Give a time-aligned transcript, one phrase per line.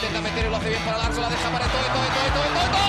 [0.00, 2.48] Intenta meter y lo hace bien para Larso, la deja para todo, todo, todo, todo,
[2.56, 2.88] todo, todo.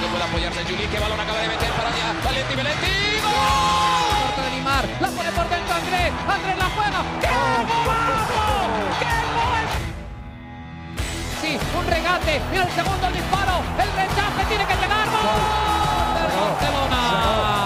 [0.00, 2.14] No puede apoyarse Juli, que balón acaba de meter para allá.
[2.24, 2.86] Valenti, Valenti.
[3.26, 4.38] ¡Gol!
[4.38, 6.12] De Limar, la pone por dentro Andrés.
[6.30, 7.00] Andrés la juega.
[7.18, 8.46] ¡Qué golazo!
[9.02, 9.66] ¡Qué gol!
[11.42, 12.40] Sí, un regate.
[12.50, 13.58] Mira el segundo el disparo.
[13.82, 15.06] El rechace tiene que llegar.
[15.10, 15.42] ¡Gol!
[16.14, 17.57] Del Barcelona.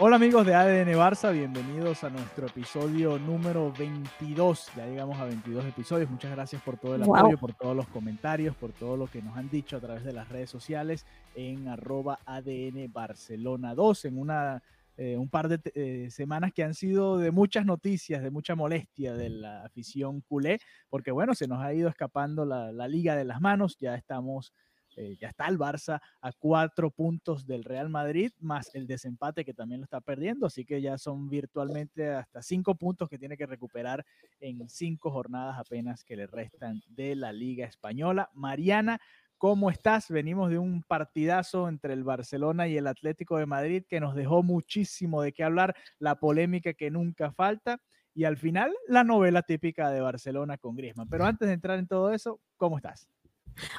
[0.00, 4.70] Hola amigos de ADN Barça, bienvenidos a nuestro episodio número 22.
[4.76, 6.10] Ya llegamos a 22 episodios.
[6.10, 7.16] Muchas gracias por todo el Wow.
[7.16, 10.12] apoyo, por todos los comentarios, por todo lo que nos han dicho a través de
[10.12, 11.06] las redes sociales
[11.36, 14.62] en arroba ADN Barcelona 2, en una,
[14.96, 19.14] eh, un par de eh, semanas que han sido de muchas noticias, de mucha molestia
[19.14, 20.58] de la afición culé,
[20.90, 24.52] porque bueno, se nos ha ido escapando la, la liga de las manos, ya estamos...
[24.96, 29.54] eh, ya está el Barça a cuatro puntos del Real Madrid, más el desempate que
[29.54, 33.46] también lo está perdiendo, así que ya son virtualmente hasta cinco puntos que tiene que
[33.46, 34.04] recuperar
[34.40, 38.30] en cinco jornadas apenas que le restan de la Liga Española.
[38.34, 39.00] Mariana,
[39.38, 40.10] ¿cómo estás?
[40.10, 44.42] Venimos de un partidazo entre el Barcelona y el Atlético de Madrid que nos dejó
[44.42, 47.80] muchísimo de qué hablar, la polémica que nunca falta.
[48.16, 51.08] Y al final, la novela típica de Barcelona con Griezmann.
[51.08, 53.08] Pero antes de entrar en todo eso, ¿cómo estás?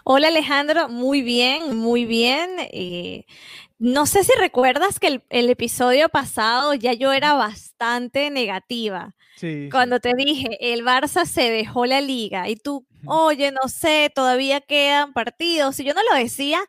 [0.04, 2.50] Hola Alejandro, muy bien, muy bien.
[2.72, 3.26] eh,
[3.78, 9.16] no sé si recuerdas que el, el episodio pasado ya yo era bastante negativa.
[9.36, 9.68] Sí.
[9.70, 14.62] Cuando te dije, el Barça se dejó la liga y tú, oye, no sé, todavía
[14.62, 15.78] quedan partidos.
[15.80, 16.62] Y yo no lo decía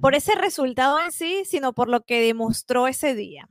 [0.00, 3.48] por ese resultado en sí, sino por lo que demostró ese día.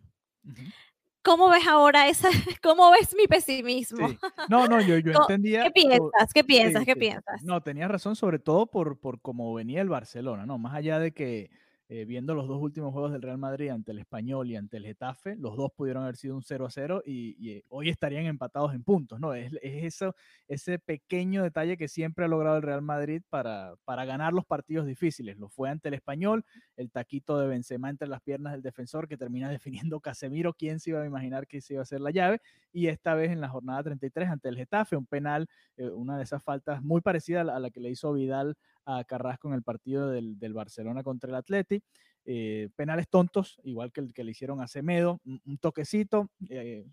[1.30, 2.28] ¿Cómo ves ahora esa,
[2.64, 4.10] cómo ves mi pesimismo?
[4.10, 4.18] Sí.
[4.50, 5.62] No, no, yo, yo entendía.
[5.62, 6.34] ¿Qué piensas?
[6.34, 6.80] ¿Qué piensas?
[6.80, 7.44] sí, ¿Qué piensas?
[7.44, 10.58] No, tenías razón, sobre todo por, por cómo venía el Barcelona, ¿no?
[10.58, 11.52] Más allá de que
[11.92, 14.86] eh, viendo los dos últimos juegos del Real Madrid ante el Español y ante el
[14.86, 18.76] Getafe, los dos pudieron haber sido un 0 a 0 y, eh, hoy estarían empatados
[18.76, 19.34] en puntos, ¿no?
[19.34, 20.16] Es, es eso,
[20.48, 24.86] ese pequeño detalle que siempre ha logrado el Real Madrid para, para ganar los partidos
[24.86, 25.40] difíciles.
[25.40, 26.46] Lo fue ante el Español,
[26.78, 29.50] el taquito de Benzema entre las piernas del defensor que termina
[29.90, 32.40] definiendo Casemiro, quién se iba a imaginar que se iba a hacer la llave,
[32.72, 36.24] y esta vez en la jornada 33 ante el Getafe, un penal eh, una de
[36.24, 39.54] esas faltas muy parecida a la, a la que le hizo Vidal a Carrasco en
[39.56, 41.82] el partido del, del Barcelona contra el Atleti.
[42.26, 46.86] Eh, penales tontos, igual que el que le hicieron a Semedo, un, toquecito, eh,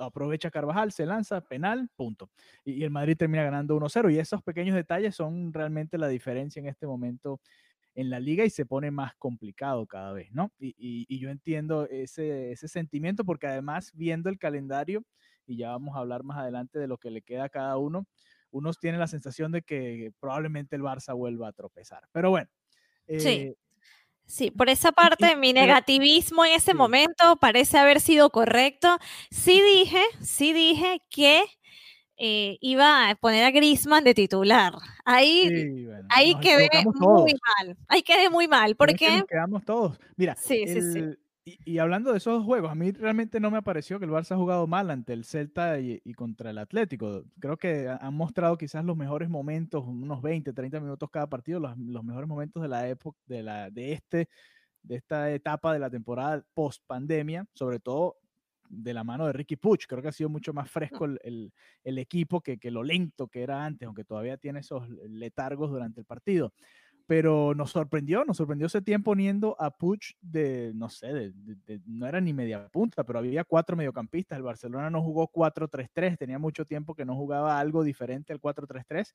[0.00, 2.30] aprovecha Carvajal, se lanza, penal, punto.
[2.64, 4.10] Y, el Madrid termina ganando 1-0.
[4.10, 7.40] Y esos pequeños detalles son realmente la diferencia en este momento
[7.94, 10.52] en la liga y se pone más complicado cada vez, ¿no?
[10.58, 15.04] Y, y- y yo entiendo ese, ese sentimiento porque además viendo el calendario,
[15.46, 18.06] y ya vamos a hablar más adelante de lo que le queda a cada uno,
[18.50, 22.04] unos tienen la sensación de que probablemente el Barça vuelva a tropezar.
[22.12, 22.48] Pero bueno.
[23.08, 23.28] Sí.
[23.28, 23.54] eh,
[24.26, 26.76] Sí, por esa parte, mi negativismo en ese sí.
[26.76, 28.96] momento parece haber sido correcto.
[29.32, 31.42] Sí dije, sí dije que
[32.16, 34.74] eh, iba a poner a Griezmann de titular.
[35.04, 37.30] Ahí, sí, bueno, ahí quedé muy todos.
[37.58, 37.76] mal.
[37.88, 38.76] Ahí quedé muy mal.
[38.76, 39.98] Pero es que porque nos quedamos todos.
[40.16, 41.00] Mira, Sí, sí, sí.
[41.64, 44.36] Y, hablando de esos juegos, a mí realmente no me pareció que el Barça ha
[44.36, 47.24] jugado mal ante el Celta y, contra el Atlético.
[47.40, 51.60] Creo que ha- han mostrado quizás los mejores momentos, unos 20, 30 minutos cada partido,
[51.60, 54.28] los, mejores momentos de la época, de, este,
[54.82, 58.16] de esta etapa de la temporada post pandemia, sobre todo
[58.68, 59.86] de la mano de Ricky Puch.
[59.86, 61.52] Creo que ha sido mucho más fresco el,
[61.84, 66.52] equipo que lo lento que era antes, aunque todavía tiene esos letargos durante el partido
[67.10, 71.32] pero nos sorprendió, nos sorprendió ese tiempo poniendo a Puch de, no sé,
[71.84, 74.36] no era ni media punta, pero había cuatro mediocampistas.
[74.36, 79.12] El Barcelona no jugó 4-3-3, tenía mucho tiempo que no jugaba algo diferente al 4-3-3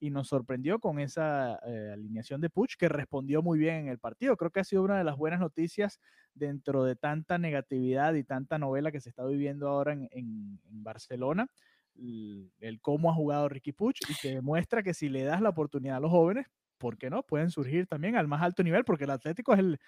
[0.00, 3.98] y nos sorprendió con esa eh, alineación de Puch que respondió muy bien en el
[3.98, 4.38] partido.
[4.38, 6.00] Creo que ha sido una de las buenas noticias
[6.32, 11.46] dentro de tanta negatividad y tanta novela que se está viviendo ahora en, Barcelona.
[11.94, 15.98] El, cómo ha jugado Ricky Puch y te demuestra que si le das la oportunidad
[15.98, 16.46] a los jóvenes,
[16.78, 17.22] ¿por qué no?
[17.24, 19.80] Pueden surgir también al más alto nivel, porque el Atlético es el,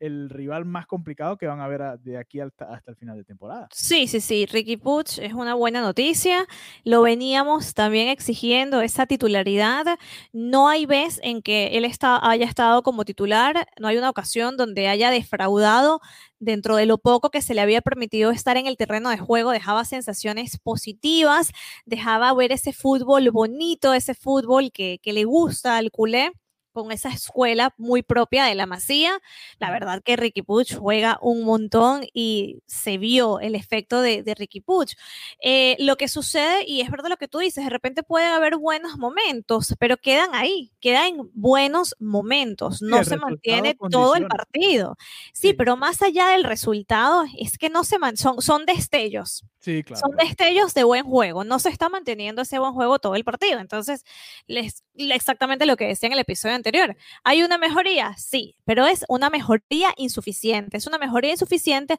[0.00, 3.24] el rival más complicado que van a ver de aquí hasta, hasta el final de
[3.24, 3.68] temporada.
[3.72, 6.46] Sí, sí, sí, Ricky Puch es una buena noticia.
[6.84, 9.86] Lo veníamos también exigiendo, esa titularidad.
[10.32, 14.88] No hay vez en que él haya estado como titular, no hay una ocasión donde
[14.88, 16.00] haya defraudado
[16.38, 19.50] dentro de lo poco que se le había permitido estar en el terreno de juego,
[19.50, 21.52] dejaba sensaciones positivas,
[21.86, 26.32] dejaba ver ese fútbol bonito, ese fútbol que, que le gusta al culé
[26.74, 29.18] con esa escuela muy propia de la Masía.
[29.58, 34.34] La verdad que Ricky Puch juega un montón y se vio el efecto de, de
[34.34, 34.94] Ricky Puch.
[35.40, 38.56] Eh, lo que sucede, y es verdad lo que tú dices, de repente puede haber
[38.56, 44.96] buenos momentos, pero quedan ahí, quedan buenos momentos, no se mantiene todo el partido.
[45.32, 45.52] Sí, Sí.
[45.54, 49.44] pero más allá del resultado, es que no se man- son, son destellos.
[49.64, 49.98] Sí, claro.
[49.98, 53.60] Son destellos de buen juego, no se está manteniendo ese buen juego todo el partido.
[53.60, 54.04] Entonces,
[54.46, 56.94] les, exactamente lo que decía en el episodio anterior.
[57.22, 58.14] ¿Hay una mejoría?
[58.18, 60.76] Sí, pero es una mejoría insuficiente.
[60.76, 61.96] Es una mejoría insuficiente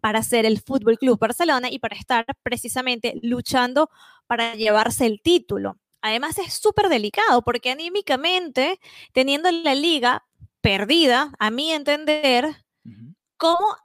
[0.00, 3.90] para ser el Fútbol Club Barcelona y para estar precisamente luchando
[4.28, 5.76] para llevarse el título.
[6.00, 8.78] Además, es súper delicado porque anímicamente,
[9.12, 10.24] teniendo la liga
[10.60, 12.46] perdida, a mi entender,
[12.84, 13.14] Ujú.
[13.36, 13.76] ¿cómo,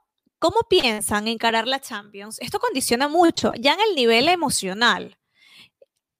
[0.44, 2.38] ¿cómo piensan encarar la Champions?
[2.40, 5.16] Esto condiciona mucho, ya en el nivel emocional.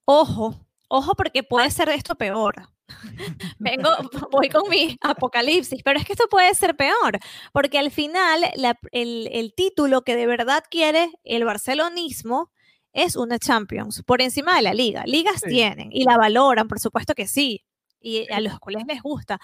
[0.06, 2.68] Ojo, ojo porque puede ser esto peor.
[3.58, 3.90] Vengo,
[4.30, 7.18] voy con mi apocalipsis, pero es que esto puede ser peor,
[7.52, 12.50] porque al final la- el, el título que de verdad quiere el barcelonismo
[12.92, 15.04] es una Champions, por encima de la liga.
[15.06, 15.50] Ligas Sí.
[15.50, 17.64] tienen y la valoran, por supuesto que sí,
[18.00, 19.38] y a los cuales les gusta,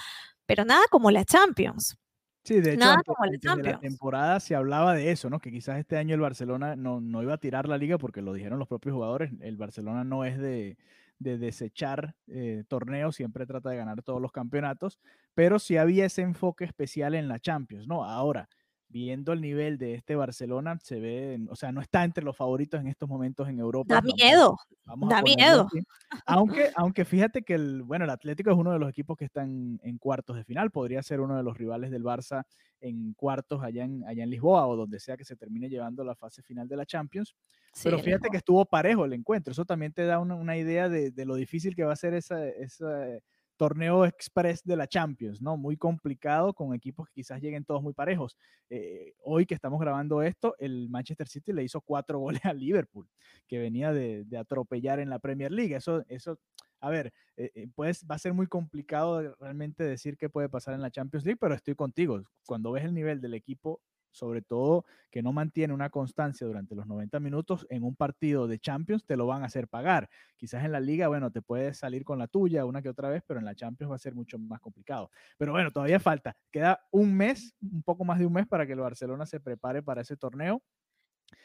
[0.46, 1.96] pero nada como la Champions.
[2.44, 3.16] Sí, de hecho, Nada como
[3.56, 5.38] de la temporada se hablaba de eso, ¿no?
[5.40, 8.32] Que quizás este año el Barcelona no, no iba a tirar la liga porque lo
[8.32, 9.30] dijeron los propios jugadores.
[9.40, 10.78] El Barcelona no es de,
[11.18, 14.98] de desechar eh, torneos, siempre trata de ganar todos los campeonatos,
[15.34, 18.04] pero sí había ese enfoque especial en la Champions, ¿no?
[18.04, 18.48] Ahora,
[18.90, 22.80] viendo el nivel de este Barcelona, se ve, o sea, no está entre los favoritos
[22.80, 23.94] en estos momentos en Europa.
[23.94, 24.56] Da miedo.
[24.84, 25.68] Vamos Da miedo.
[26.26, 29.78] Aunque, aunque fíjate que el, bueno, el Atlético es uno de los equipos que están
[29.82, 30.70] en cuartos de final.
[30.72, 32.42] Podría ser uno de los rivales del Barça
[32.80, 36.16] en cuartos allá en, allá en Lisboa o donde sea que se termine llevando la
[36.16, 37.36] fase final de la Champions.
[37.72, 39.52] Sí, Pero fíjate que estuvo parejo el encuentro.
[39.52, 42.14] Eso también te da una, una idea de, de lo difícil que va a ser
[42.14, 43.22] esa, ese
[43.60, 45.58] torneo express de la Champions, ¿no?
[45.58, 48.38] Muy complicado con equipos que quizás lleguen todos muy parejos.
[48.70, 53.06] Eh, hoy que estamos grabando esto, el Manchester City le hizo cuatro goles al Liverpool,
[53.46, 55.76] que venía de, atropellar en la Premier League.
[55.76, 56.38] Eso, eso
[56.80, 60.72] a ver, eh, eh, pues va a ser muy complicado realmente decir qué puede pasar
[60.72, 62.22] en la Champions League, pero estoy contigo.
[62.46, 66.86] Cuando ves el nivel del equipo, sobre todo que no mantiene una constancia durante los
[66.86, 70.08] 90 minutos en un partido de Champions, te lo van a hacer pagar.
[70.36, 73.22] Quizás en la liga, bueno, te puedes salir con la tuya una que otra vez,
[73.26, 75.10] pero en la Champions va a ser mucho más complicado.
[75.36, 76.36] Pero bueno, todavía falta.
[76.50, 79.82] Queda un mes, un poco más de un mes para que el Barcelona se prepare
[79.82, 80.62] para ese torneo.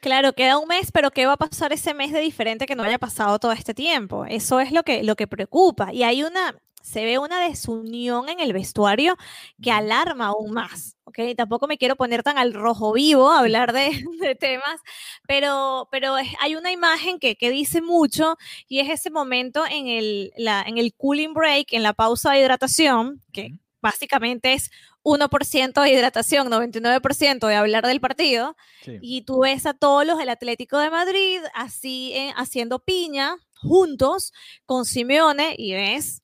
[0.01, 2.83] Claro, queda un mes, pero ¿qué va a pasar ese mes de diferente que no
[2.83, 4.25] haya pasado todo este tiempo?
[4.25, 5.93] Eso es lo que, lo que preocupa.
[5.93, 6.55] Y hay una,
[6.85, 9.17] se ve una desunión en el vestuario
[9.61, 11.17] que alarma aún más, ¿ok?
[11.35, 13.89] Tampoco me quiero poner tan al rojo vivo a hablar de,
[14.21, 14.79] de temas,
[15.27, 18.37] pero, pero hay una imagen que, que dice mucho
[18.67, 22.41] y es ese momento en el, la, en el cooling break, en la pausa de
[22.41, 23.51] hidratación, que
[23.81, 24.69] básicamente es
[25.03, 28.97] 1% de hidratación, 99% de hablar del partido, Sí.
[29.01, 34.31] y tú ves a todos los del Atlético de Madrid así eh, haciendo piña juntos
[34.67, 36.21] con Simeone y ves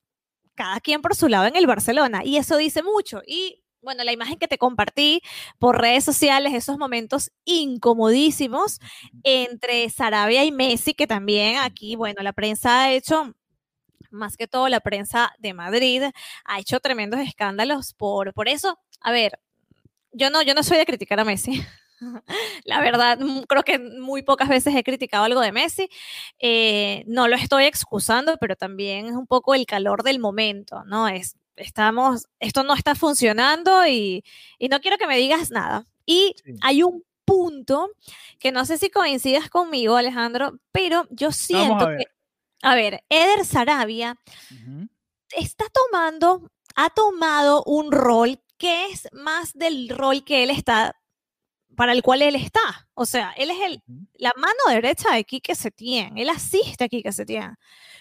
[0.54, 2.22] cada quien por su lado en el Barcelona.
[2.24, 3.22] Y eso dice mucho.
[3.26, 5.22] Y bueno, la imagen que te compartí
[5.58, 8.78] por redes sociales, esos momentos incomodísimos
[9.24, 13.34] entre Sarabia y Messi, que también aquí, bueno, la prensa ha hecho
[14.12, 16.02] más que todo la prensa de Madrid
[16.44, 18.78] ha hecho tremendos escándalos por, por eso.
[19.00, 19.40] A ver,
[20.12, 21.62] yo no, yo no soy de criticar a Messi.
[22.64, 25.88] La verdad, mm, creo que muy pocas veces he criticado algo de Messi.
[26.38, 31.08] Eh, no lo estoy excusando, pero también es un poco el calor del momento, ¿no?
[31.08, 34.24] Es, estamos, esto no está funcionando y,
[34.58, 35.86] y no quiero que me digas nada.
[36.06, 36.54] Y Sí.
[36.62, 37.90] hay un punto
[38.40, 42.04] que no sé si coincidas conmigo, Alejandro, pero yo siento a que,
[42.62, 44.16] a ver, Eder Sarabia
[45.30, 50.94] está tomando, ha tomado un rol que es más del rol que él está,
[51.76, 52.88] para el cual él está.
[52.94, 53.82] O sea, él es el,
[54.14, 57.56] la mano derecha de Quique Setién, él asiste a Quique Setién.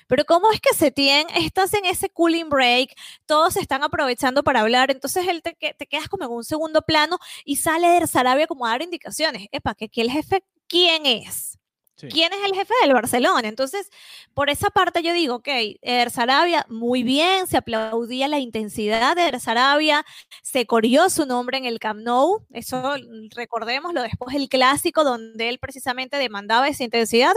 [0.08, 2.94] Pero ¿cómo es que Setién estás en ese cooling break?
[3.25, 6.82] Todos se están aprovechando para hablar, entonces él te, te quedas como en un segundo
[6.82, 9.48] plano y sale de Sarabia como a dar indicaciones.
[9.51, 11.61] Epa, que aquí el jefe, ¿quién es?
[12.10, 13.48] ¿Quién es el jefe del Barcelona?
[13.48, 13.89] Entonces,
[14.34, 15.48] por esa parte yo digo, ok,
[15.81, 20.05] Eder Sarabia, muy bien, se aplaudía la intensidad de Eder Sarabia,
[20.41, 22.96] se corrió su nombre en el Camp Nou, eso
[23.36, 27.34] recordémoslo después el clásico donde él precisamente demandaba esa intensidad,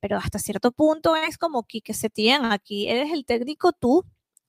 [0.00, 4.04] pero hasta cierto punto es como que se tienen aquí, eres el técnico tú,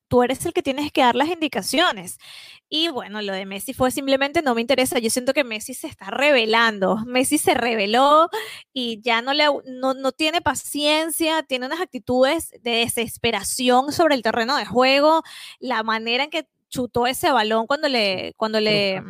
[0.08, 2.18] tú eres el que tienes que dar las indicaciones.
[2.70, 5.00] Y bueno, lo de Messi fue simplemente no me interesa.
[5.00, 6.98] Yo siento que Messi se está revelando.
[7.06, 8.30] Messi se reveló
[8.74, 14.22] y ya no, le, no, no tiene paciencia, tiene unas actitudes de desesperación sobre el
[14.22, 15.24] terreno de juego,
[15.60, 19.02] la manera en que chutó ese balón cuando le, cuando le,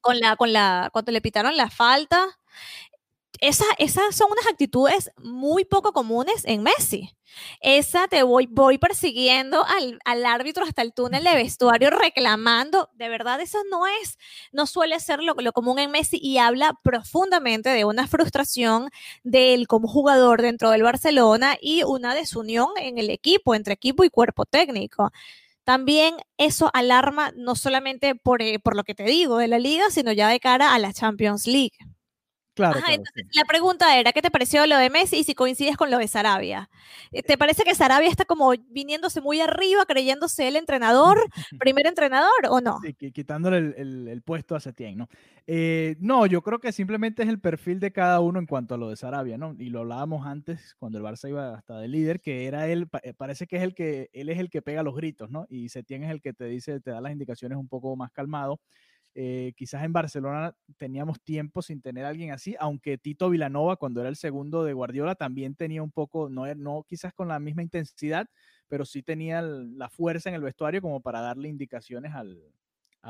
[0.00, 2.26] con la, con la, cuando le pitaron la falta
[3.42, 7.10] esas son unas actitudes muy poco comunes en Messi.
[7.60, 12.88] Esa te voy, voy persiguiendo al, al, árbitro hasta el túnel de vestuario reclamando.
[12.94, 14.18] De verdad, eso no es,
[14.52, 18.90] no suele ser lo, lo común en Messi y habla profundamente de una frustración
[19.24, 24.04] de él como jugador dentro del Barcelona y una desunión en el equipo, entre equipo
[24.04, 25.10] y cuerpo técnico
[25.64, 29.90] también eso alarma no solamente por, eh, por, lo que te digo de la liga,
[29.90, 31.78] sino ya de cara a la Champions League.
[32.54, 35.90] Claro, entonces, La pregunta era, ¿qué te pareció lo de Messi y si coincides con
[35.90, 36.68] lo de Sarabia?
[37.10, 41.16] Eh, ¿Te parece que Sarabia está como viniéndose muy arriba, creyéndose el entrenador,
[41.58, 42.78] primer entrenador o no?
[42.82, 45.08] Sí, quitándole el, puesto a Setién, ¿no?
[45.46, 48.78] Eh, no, yo creo que simplemente es el perfil de cada uno en cuanto a
[48.78, 49.56] lo de Sarabia, ¿no?
[49.58, 53.14] Y lo hablábamos antes, cuando el Barça iba hasta de líder, que era él, eh,
[53.14, 55.46] parece que es el que, él es el que pega los gritos, ¿no?
[55.48, 58.60] Y Setién es el que te dice, te da las indicaciones un poco más calmado.
[59.14, 64.08] Eh, quizás en Barcelona teníamos tiempo sin tener alguien así, aunque Tito Vilanova, cuando era
[64.08, 67.62] el segundo de Guardiola, también tenía un poco, no, er, no quizás con la misma
[67.62, 68.26] intensidad,
[68.68, 72.40] pero sí tenía la fuerza en el vestuario como para darle indicaciones al,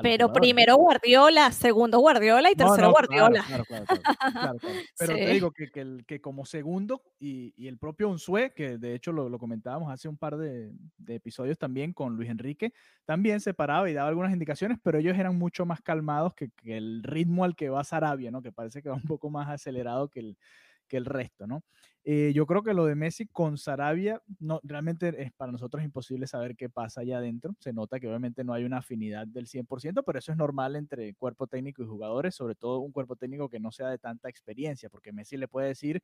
[0.01, 3.45] pero primero Guardiola, segundo Guardiola y tercero Guardiola.
[3.47, 4.59] Claro, claro, claro,
[4.99, 5.71] Pero te digo que,
[6.07, 10.09] que como segundo y, y, el propio Unzué, que de hecho lo, lo comentábamos hace
[10.09, 12.73] un par de, de, episodios también con Luis Enrique,
[13.05, 16.77] también se paraba y daba algunas indicaciones, pero ellos eran mucho más calmados que, que
[16.77, 18.41] el ritmo al que va Sarabia, ¿no?
[18.41, 20.39] Que parece que va un poco más acelerado que el,
[20.89, 21.63] que el resto, ¿no?
[22.05, 26.27] Eh, yo creo que lo de Messi con Sarabia, no, realmente es para nosotros imposible
[26.27, 27.55] saber qué pasa allá adentro.
[27.61, 31.15] Se nota que obviamente no hay una afinidad del 100%, pero eso es normal entre
[31.15, 34.91] cuerpo técnico y jugadores, sobre todo un cuerpo técnico que no sea de tanta experiencia,
[34.91, 36.03] porque Messi le puede decir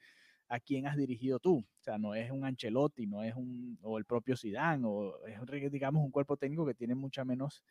[0.49, 1.59] a quién has dirigido tú.
[1.59, 5.73] O sea, no es un Ancelotti, no es un, o el propio Zidane, o es,
[5.73, 7.62] digamos, un cuerpo técnico que tiene mucha menos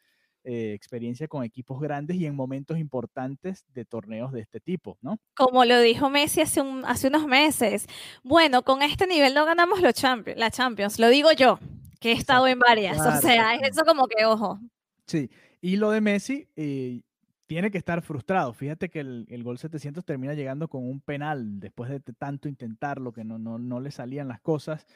[0.50, 5.20] eh, experiencia con equipos grandes y en momentos importantes de torneos de este tipo, ¿no?
[5.36, 7.86] Como lo dijo Messi hace, un, hace unos meses.
[8.24, 11.60] Bueno, con este nivel no ganamos los Champions, la Champions, lo digo yo,
[12.00, 12.98] que he estado en varias.
[12.98, 14.58] o sea, es eso como que, ojo.
[15.06, 17.02] Sí, y lo de Messi, eh,
[17.46, 18.54] tiene que estar frustrado.
[18.54, 23.12] Fíjate que el, el, gol 700 termina llegando con un penal después de tanto intentarlo,
[23.12, 24.88] que no, no, no le salían las cosas.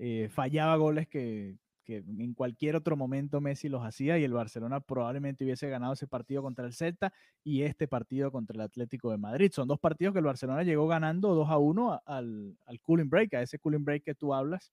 [0.00, 1.54] Eh, fallaba goles que,
[1.86, 6.08] que en cualquier otro momento Messi los hacía y el Barcelona probablemente hubiese ganado ese
[6.08, 7.12] partido contra el Celta
[7.44, 9.52] y este partido contra el Atlético de Madrid.
[9.54, 13.34] Son dos partidos que el Barcelona llegó ganando 2 a 1 al, al cooling break,
[13.34, 14.72] a ese cooling break que tú hablas.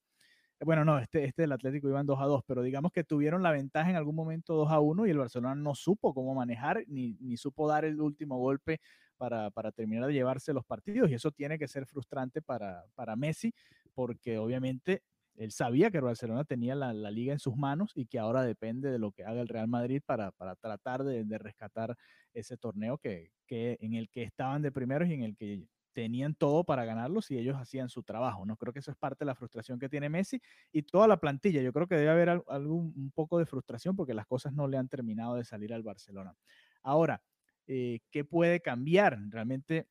[0.59, 3.51] Bueno, no, este, este del Atlético iban 2 a 2, pero digamos que tuvieron la
[3.51, 7.15] ventaja en algún momento 2 a 1 y el Barcelona no supo cómo manejar ni,
[7.19, 8.79] ni supo dar el último golpe
[9.17, 13.15] para, para, terminar de llevarse los partidos y eso tiene que ser frustrante para, para
[13.15, 13.53] Messi
[13.93, 15.03] porque obviamente
[15.35, 18.91] él sabía que el Barcelona tenía la, liga en sus manos y que ahora depende
[18.91, 21.95] de lo que haga el Real Madrid para, tratar de, rescatar
[22.33, 26.63] ese torneo que, en el que estaban de primeros y en el que tenían todo
[26.63, 28.45] para ganarlo si ellos hacían su trabajo.
[28.45, 28.57] ¿no?
[28.57, 31.61] Creo que eso es parte de la frustración que tiene Messi y toda la plantilla.
[31.61, 34.77] Yo creo que debe haber algún, un poco de frustración porque las cosas no le
[34.77, 36.35] han terminado de salir al Barcelona.
[36.81, 37.21] Ahora,
[37.67, 39.19] eh, ¿qué puede cambiar?
[39.29, 39.87] Realmente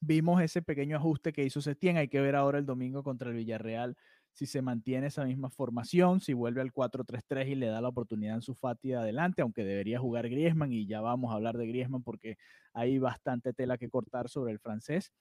[0.00, 1.96] vimos ese pequeño ajuste que hizo Setién.
[1.96, 3.96] Hay que ver ahora el domingo contra el Villarreal
[4.32, 8.36] si se mantiene esa misma formación, si vuelve al 4-3-3 y le da la oportunidad
[8.36, 12.02] en su Fati adelante, aunque debería jugar Griezmann y ya vamos a hablar de Griezmann
[12.02, 12.38] porque
[12.72, 15.12] hay bastante tela que cortar sobre el francés.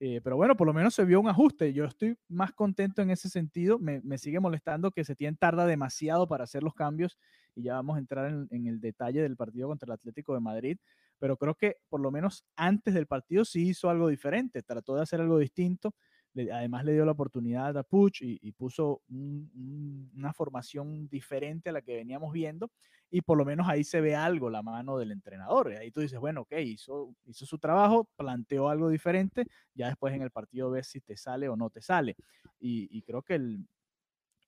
[0.00, 1.72] Eh, pero bueno, por lo menos se vio un ajuste.
[1.72, 3.78] Yo estoy más contento en ese sentido.
[3.78, 7.18] Me, sigue molestando que se tiene tarda demasiado para hacer los cambios
[7.56, 10.40] y ya vamos a entrar en, en, el detalle del partido contra el Atlético de
[10.40, 10.78] Madrid.
[11.18, 15.02] Pero creo que por lo menos antes del partido sí hizo algo diferente, trató de
[15.02, 15.94] hacer algo distinto
[16.34, 21.96] además le dio la oportunidad a Puch y, puso una formación diferente a la que
[21.96, 22.70] veníamos viendo
[23.10, 25.72] y por lo menos ahí se ve algo la mano del entrenador.
[25.72, 30.14] Y ahí tú dices, bueno, ok, hizo, hizo su trabajo, planteó algo diferente, ya después
[30.14, 32.16] en el partido ves si te sale o no te sale.
[32.60, 33.66] Y, creo que el,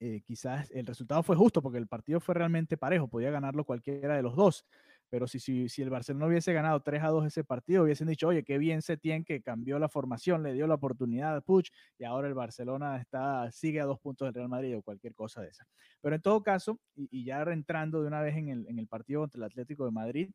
[0.00, 4.16] eh, quizás el resultado fue justo porque el partido fue realmente parejo, podía ganarlo cualquiera
[4.16, 4.66] de los dos
[5.10, 8.28] pero si, si, si el Barcelona hubiese ganado 3 a 2 ese partido, hubiesen dicho,
[8.28, 11.70] oye, qué bien se tiene que cambió la formación, le dio la oportunidad a Puch
[11.98, 15.42] y ahora el Barcelona está, sigue a dos puntos del Real Madrid o cualquier cosa
[15.42, 15.66] de esa.
[16.00, 18.86] Pero en todo caso, y, y ya entrando de una vez en el, en el
[18.86, 20.30] partido contra el Atlético de Madrid,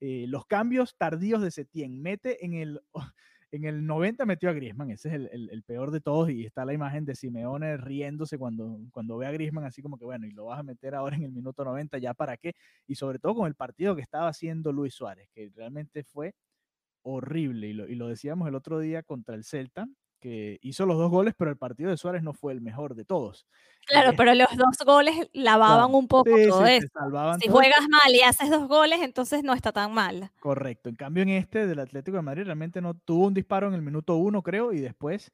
[0.00, 2.80] eh, los cambios tardíos de Setién, mete en el,
[3.52, 6.64] en el 90 metió a Griezmann, ese es el, el, peor de todos y está
[6.64, 10.32] la imagen de Simeone riéndose cuando, cuando ve a Griezmann así como que bueno, y
[10.32, 12.54] lo vas a meter ahora en el minuto 90, ya para qué,
[12.86, 16.34] y sobre todo con el partido que estaba haciendo Luis Suárez, que realmente fue
[17.02, 19.86] horrible y lo, y lo decíamos el otro día contra el Celta,
[20.20, 23.04] que hizo los dos goles, pero el partido de Suárez no fue el mejor de
[23.04, 23.46] todos.
[23.86, 26.88] Claro, pero los dos goles lavaban un poco sí, todo sí, eso.
[27.40, 27.52] Si todo.
[27.56, 30.30] juegas mal y haces dos goles, entonces no está tan mal.
[30.40, 30.88] Correcto.
[30.88, 33.82] En cambio, en este del Atlético de Madrid realmente no tuvo un disparo en el
[33.82, 35.30] minuto uno, creo, y después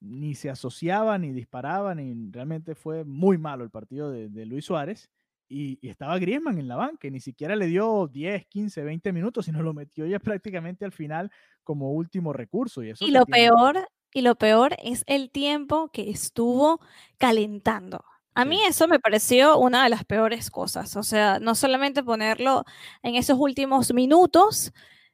[0.00, 4.66] ni se asociaba, ni disparaba, ni realmente fue muy malo el partido de, de Luis
[4.66, 5.08] Suárez.
[5.48, 9.12] Y, y estaba Griezmann en la banca, y ni siquiera le dio 10, 15, 20
[9.12, 11.30] minutos, sino lo metió ya prácticamente al final
[11.62, 12.82] como último recurso.
[12.82, 16.80] Y, eso Y lo tiene- peor, y lo peor es el tiempo que estuvo
[17.18, 18.04] calentando.
[18.34, 20.96] A mí eso me pareció una de las peores cosas.
[20.96, 22.64] O sea, no solamente ponerlo
[23.02, 24.72] en esos últimos minutos,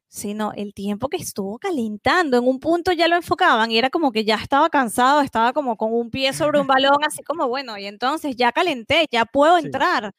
[0.08, 2.38] sino el tiempo que estuvo calentando.
[2.38, 5.76] En un punto ya lo enfocaban y era como que ya estaba cansado, estaba como
[5.76, 9.58] con un pie sobre un balón, así como, bueno, y entonces ya calenté, ya puedo
[9.58, 10.06] entrar.
[10.08, 10.12] O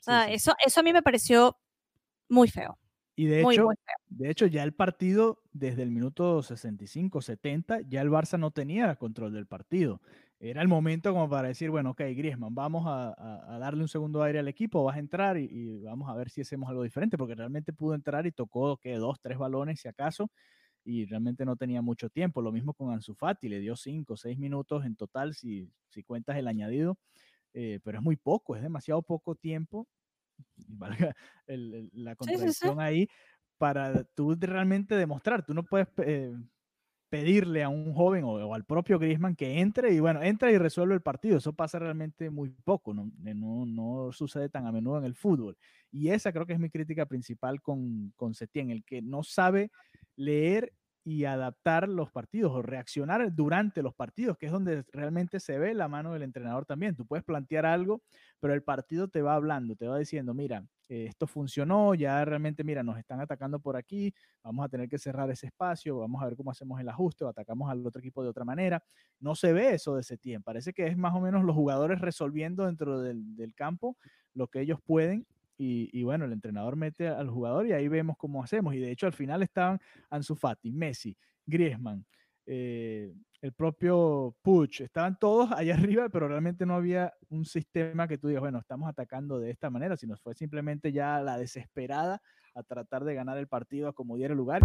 [0.00, 0.32] Sí, sea, sí.
[0.34, 1.58] Eso, eso a mí me pareció
[2.28, 2.78] muy feo,
[3.18, 3.74] Y de muy, hecho, muy.
[4.10, 8.94] De hecho, ya el partido, desde el minuto 65, 70, ya el Barça no tenía
[8.96, 10.00] control del partido.
[10.40, 13.88] Era el momento como para decir, bueno, ok, Griezmann, vamos a, a- a darle un
[13.88, 16.84] segundo aire al equipo, vas a entrar y, y vamos a ver si hacemos algo
[16.84, 20.30] diferente, porque realmente pudo entrar y tocó, que dos, tres balones si acaso,
[20.84, 22.42] y realmente no tenía mucho tiempo.
[22.42, 26.36] Lo mismo con Ansu Fati, le dio cinco, seis minutos en total si, si cuentas
[26.38, 26.98] el añadido,
[27.54, 29.88] eh, pero es muy poco, es demasiado poco tiempo,
[30.56, 31.14] valga
[31.46, 32.16] el- el- la sí.
[32.16, 33.08] contradicción ahí,
[33.58, 35.44] para tú realmente demostrar.
[35.44, 36.32] Tú no puedes eh,
[37.10, 40.58] pedirle a un joven o, o al propio Griezmann que entre y bueno, entra y
[40.58, 41.38] resuelve el partido.
[41.38, 45.14] Eso pasa realmente muy poco, no, Eh, no, no sucede tan a menudo en el
[45.14, 45.56] fútbol.
[45.90, 49.70] Y esa creo que es mi crítica principal con, con Setién, el que no sabe
[50.16, 50.72] leer
[51.04, 55.74] y adaptar los partidos o reaccionar durante los partidos, que es donde realmente se ve
[55.74, 56.96] la mano del entrenador también.
[56.96, 58.02] Tú puedes plantear algo,
[58.40, 62.64] pero el partido te va hablando, te va diciendo, mira, eh, esto funcionó, ya realmente,
[62.64, 66.26] mira, nos están atacando por aquí, vamos a tener que cerrar ese espacio, vamos a
[66.26, 68.82] ver cómo hacemos el ajuste o atacamos al otro equipo de otra manera.
[69.20, 72.66] No se ve eso de Setién, parece que es más o menos los jugadores resolviendo
[72.66, 73.96] dentro del campo
[74.34, 75.26] lo que ellos pueden
[75.58, 78.74] y, bueno, el entrenador mete al jugador y ahí vemos cómo hacemos.
[78.74, 82.06] Y de hecho al final estaban Ansu Fati, Messi, Griezmann,
[82.46, 88.18] eh, el propio Puch, estaban todos allá arriba, pero realmente no había un sistema que
[88.18, 92.22] tú digas, bueno, estamos atacando de esta manera, sino fue simplemente ya la desesperada
[92.54, 94.62] a tratar de ganar el partido a como diera lugar.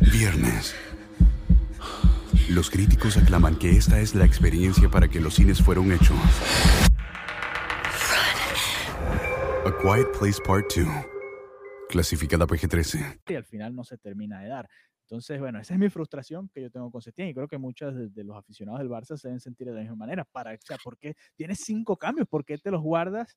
[0.00, 0.74] Viernes.
[2.50, 6.14] Los críticos aclaman que esta es la experiencia para que los cines fueron un hecho.
[9.68, 10.86] A Quiet Place Part 2.
[11.90, 13.20] Clasificada PG-13.
[13.28, 14.66] Y al final no se termina de dar.
[15.02, 17.94] Entonces, bueno, esa es mi frustración que yo tengo con Setién y creo que muchos
[17.94, 20.24] de, de, los aficionados del Barça se deben sentir de la misma manera.
[20.24, 22.26] Para, o sea, ¿por qué tienes cinco cambios?
[22.26, 23.36] ¿Por qué te los guardas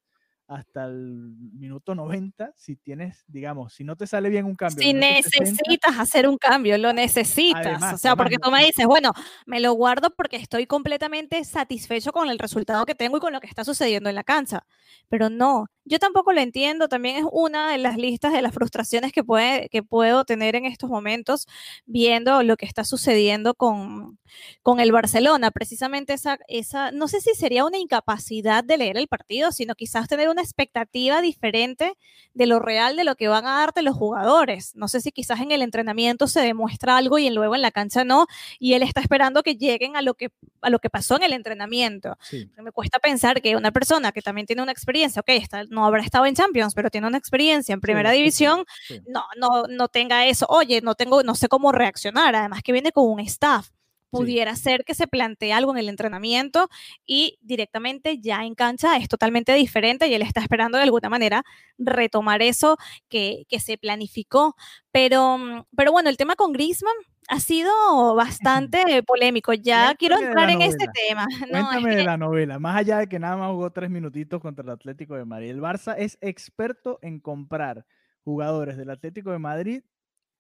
[0.52, 4.82] hasta el minuto 90 si tienes, digamos, si no te sale bien un cambio?
[4.82, 7.66] Si necesitas 60, hacer un cambio, lo necesitas.
[7.66, 9.14] Además, o sea, porque tú me dices, bueno,
[9.46, 13.40] me lo guardo porque estoy completamente satisfecho con el resultado que tengo y con lo
[13.40, 14.66] que está sucediendo en la cancha.
[15.08, 16.88] Pero no, yo tampoco lo entiendo.
[16.88, 20.66] También es una de las listas de las frustraciones que, puede, que puedo tener en
[20.66, 21.48] estos momentos
[21.86, 24.18] viendo lo que está sucediendo con,
[24.64, 25.52] con el Barcelona.
[25.52, 30.08] Precisamente esa, esa, no sé si sería una incapacidad de leer el partido, sino quizás
[30.08, 31.98] tener una expectativa diferente
[32.34, 34.74] de lo real, de lo que van a darte los jugadores.
[34.78, 38.06] No sé si quizás en el entrenamiento se demuestra algo y luego en la cancha
[38.06, 38.28] no,
[38.60, 40.30] y él está esperando que lleguen a lo que,
[40.62, 42.18] a lo que pasó en el entrenamiento.
[42.22, 42.50] Sí.
[42.58, 46.02] Me cuesta pensar que una persona que también tiene una experiencia, ok, está, no habrá
[46.02, 49.04] estado en Champions, pero tiene una experiencia en primera sí, división, sí, sí.
[49.08, 52.92] No, no, no tenga eso, oye, no tengo, no sé cómo reaccionar, además que viene
[52.92, 53.70] con un staff
[54.12, 56.70] pudiera ser que se plantee algo en el entrenamiento
[57.06, 61.44] y directamente ya en cancha es totalmente diferente y él está esperando de alguna manera
[61.78, 62.78] retomar eso
[63.10, 64.56] que, que se planificó.
[64.92, 66.94] Pero, mm, pero bueno, el tema con Griezmann
[67.28, 67.72] ha sido
[68.16, 69.54] bastante polémico.
[69.54, 70.72] Ya Cuéntame quiero entrar en novela.
[70.72, 71.26] este tema.
[71.50, 74.42] Cuéntame No, es de la novela, más allá de que nada más jugó tres minutitos
[74.42, 75.50] contra el Atlético de Madrid.
[75.52, 77.86] El Barça es experto en comprar
[78.24, 79.84] jugadores del Atlético de Madrid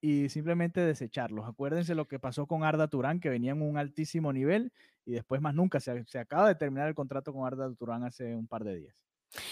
[0.02, 1.48] y simplemente desecharlos.
[1.48, 4.72] Acuérdense lo que pasó con Arda Turán, que venía en un altísimo nivel
[5.06, 5.80] y después más nunca.
[5.80, 8.96] Se, se acaba de terminar el contrato con Arda Turán hace un par de días.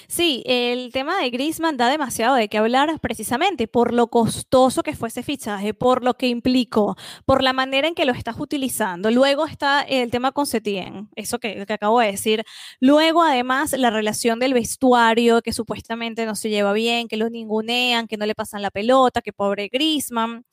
[0.07, 4.95] Sí, el tema de Griezmann da demasiado de qué hablar precisamente por lo costoso que
[4.95, 9.09] fue ese fichaje, por lo que implicó, por la manera en que lo estás utilizando.
[9.09, 12.43] Luego está el tema con Setien, eso que, que acabo de decir.
[12.81, 18.07] Luego, además, la relación del vestuario, que supuestamente no se lleva bien, que lo ningunean,
[18.07, 20.45] que no le pasan la pelota, que pobre Griezmann,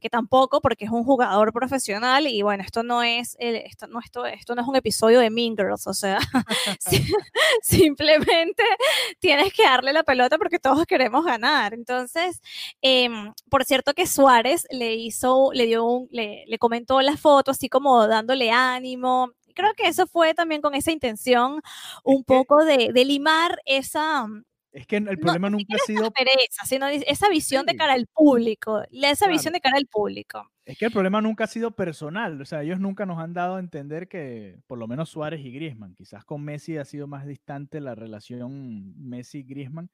[0.00, 4.26] que tampoco, porque es un jugador profesional y bueno, esto no es, esto, no, esto,
[4.26, 6.18] esto no es un episodio de Mean Girls, o sea,
[7.62, 8.62] simplemente
[9.20, 11.74] tienes que darle la pelota porque todos queremos ganar.
[11.74, 12.40] Entonces,
[12.82, 17.50] em, por cierto que Suárez le hizo, le dio un, le, le comentó la foto
[17.50, 19.30] así como dándole ánimo.
[19.54, 21.60] Creo que eso fue también con esa intención
[22.02, 24.26] un poco de, de limar esa,
[24.74, 26.10] es que el problema nunca ha sido.
[26.10, 28.82] Pereza, sino esa visión de cara al público.
[28.90, 30.50] Esa visión de cara al público.
[30.66, 32.40] Es que el problema nunca ha sido personal.
[32.40, 35.52] O sea, ellos nunca nos han dado a entender que, por lo menos Suárez y
[35.52, 39.90] Griezmann, quizás con Messi ha sido más distante la relación Messi-Griezmann,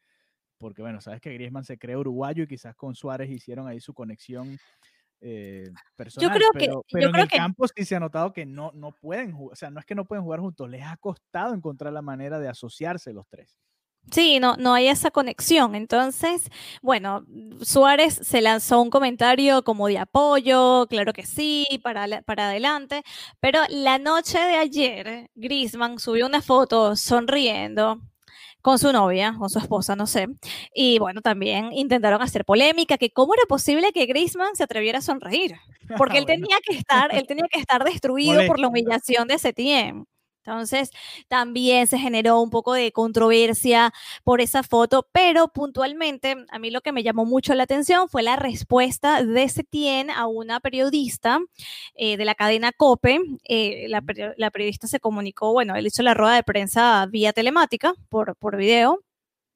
[0.59, 3.95] porque bueno, sabes que Griezmann se cree uruguayo y quizás con Suárez hicieron ahí su
[3.95, 4.59] conexión
[5.21, 6.31] eh, personal.
[6.31, 8.47] Yo creo pero, que, pero en creo el que campo sí se ha notado que
[8.47, 9.53] no, no pueden jugar.
[9.55, 12.39] O sea, no es que no pueden jugar juntos, les ha costado encontrar la manera
[12.39, 13.59] de asociarse los tres.
[14.11, 15.75] Sí, no, no hay esa conexión.
[15.75, 16.51] Entonces,
[16.83, 17.25] bueno,
[17.63, 23.03] Suárez se lanzó un comentario como de apoyo, claro que sí, para, para adelante,
[23.41, 28.01] pero la noche de ayer, Griezmann subió una foto sonriendo
[28.63, 30.27] con su novia, con su esposa, no sé.
[30.75, 35.03] Y bueno, también intentaron hacer polémica, que cómo era posible que Griezmann se atreviera a
[35.03, 35.55] sonreír,
[35.97, 40.07] porque él tenía que estar, él tenía que estar destruido por la humillación de Setien.
[40.45, 40.91] Entonces,
[41.29, 43.93] también se generó un poco de controversia
[44.25, 48.23] por esa foto, pero puntualmente a mí lo que me llamó mucho la atención fue
[48.23, 51.41] la respuesta de Setien a una periodista
[51.95, 53.21] eh, de la cadena COPE.
[53.45, 58.37] Eh, la, periodista se comunicó, bueno, él hizo la rueda de prensa vía telemática por,
[58.37, 59.01] por video.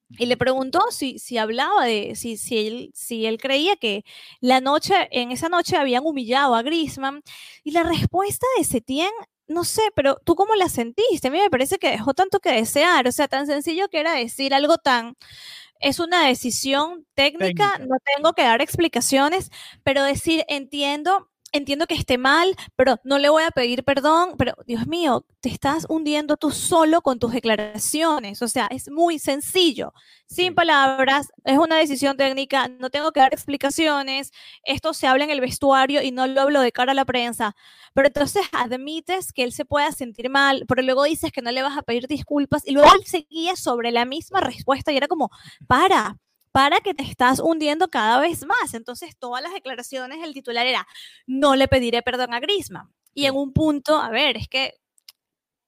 [0.09, 4.05] Y le preguntó si, si hablaba de, si, si, él, si él creía que
[4.39, 7.23] la noche, en esa noche habían humillado a Grisman.
[7.63, 9.09] Y la respuesta de Setien
[9.47, 11.27] no sé, pero tú cómo la sentiste?
[11.27, 14.13] A mí me parece que dejó tanto que desear, o sea, tan sencillo que era
[14.13, 15.15] decir algo tan,
[15.79, 19.51] es una decisión técnica, no tengo que dar explicaciones,
[19.83, 24.55] pero decir, entiendo entiendo que esté mal, pero no le voy a pedir perdón, pero
[24.65, 28.41] Dios mío, te estás hundiendo tú solo con tus declaraciones.
[28.41, 29.93] O sea, es muy sencillo,
[30.27, 34.31] sin palabras, es una decisión técnica, no tengo que dar explicaciones,
[34.63, 37.55] esto se habla en el vestuario y no lo hablo de cara a la prensa,
[37.93, 41.61] pero entonces admites que él se pueda sentir mal, pero luego dices que no le
[41.61, 45.29] vas a pedir disculpas y luego él seguía sobre la misma respuesta y era como,
[45.67, 46.17] para,
[46.55, 48.73] para que te estás hundiendo cada vez más.
[48.73, 50.87] Entonces, todas las declaraciones, el titular era,
[51.27, 52.89] no le pediré perdón a Grisma.
[53.13, 54.71] Y en un punto, a ver, es que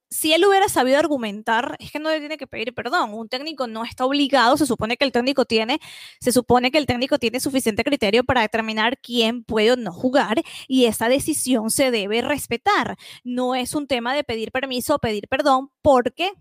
[0.10, 3.14] si él hubiera sabido argumentar, es que no le tiene que pedir perdón.
[3.14, 5.80] Un técnico no está obligado, se supone que el técnico tiene,
[6.22, 10.42] se supone que el técnico tiene suficiente criterio para determinar quién puede o no jugar
[10.70, 12.96] y esa decisión se debe respetar.
[13.26, 16.32] No es un tema de pedir permiso o pedir perdón porque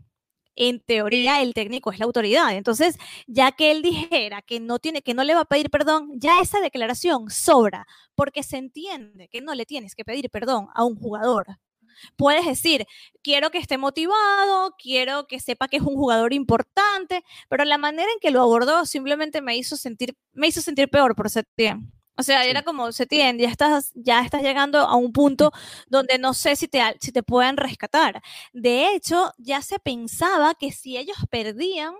[0.56, 2.54] en teoría el técnico es la autoridad.
[2.56, 6.10] Entonces, ya que él dijera que no tiene, que no le va a pedir perdón,
[6.14, 10.84] ya esa declaración sobra, porque se entiende que no le tienes que pedir perdón a
[10.84, 11.46] un jugador.
[12.16, 12.86] Puedes decir,
[13.22, 18.08] quiero que esté motivado, quiero que sepa que es un jugador importante, pero la manera
[18.12, 21.95] en que lo abordó simplemente me hizo sentir, me hizo sentir peor por ese tiempo.
[22.16, 25.52] O sea, era como, Setien, ya estás, ya estás llegando a un punto
[25.88, 28.22] donde no sé si te, si te pueden rescatar.
[28.52, 31.94] De hecho, ya se pensaba que si ellos perdían,